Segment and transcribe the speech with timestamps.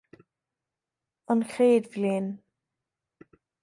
[1.31, 2.27] An Chéad Bhliain